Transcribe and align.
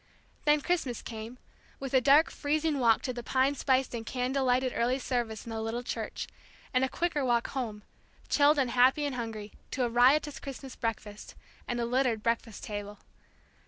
Then 0.45 0.61
Christmas 0.61 0.99
came, 0.99 1.37
with 1.79 1.93
a 1.93 2.01
dark, 2.01 2.31
freezing 2.31 2.79
walk 2.79 3.03
to 3.03 3.13
the 3.13 3.21
pine 3.21 3.53
spiced 3.53 3.93
and 3.93 4.03
candle 4.03 4.45
lighted 4.45 4.73
early 4.75 4.97
service 4.97 5.45
in 5.45 5.51
the 5.51 5.61
little 5.61 5.83
church, 5.83 6.25
and 6.73 6.83
a 6.83 6.89
quicker 6.89 7.23
walk 7.23 7.49
home, 7.49 7.83
chilled 8.27 8.57
and 8.57 8.71
happy 8.71 9.05
and 9.05 9.13
hungry, 9.13 9.53
to 9.69 9.83
a 9.83 9.89
riotous 9.89 10.39
Christmas 10.39 10.75
breakfast, 10.75 11.35
and 11.67 11.79
a 11.79 11.85
littered 11.85 12.23
breakfast 12.23 12.63
table. 12.63 12.97